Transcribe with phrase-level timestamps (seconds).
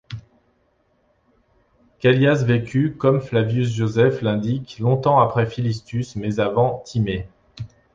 [1.99, 7.29] Callias vécut, comme Flavius Josèphe l'indique, longtemps après Philistus, mais avant Timée.